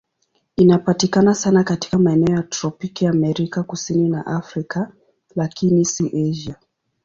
Inapatikana 0.57 1.33
sana 1.33 1.63
katika 1.63 1.97
maeneo 1.99 2.35
ya 2.35 2.43
tropiki 2.43 3.07
Amerika 3.07 3.63
Kusini 3.63 4.09
na 4.09 4.25
Afrika, 4.25 4.91
lakini 5.35 5.85
si 5.85 6.05
Asia. 6.31 6.55